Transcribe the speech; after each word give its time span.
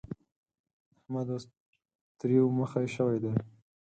احمد 0.99 1.27
اوس 1.31 1.43
تريو 2.19 2.45
مخی 2.57 2.85
شوی 2.95 3.17
دی. 3.23 3.31